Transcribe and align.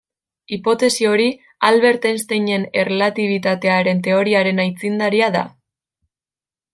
Hipotesi 0.55 1.05
hori 1.09 1.25
Albert 1.69 2.07
Einsteinen 2.13 2.65
erlatibitatearen 2.85 4.01
teoriaren 4.09 4.63
aitzindaria 4.65 5.29
da. 5.41 5.45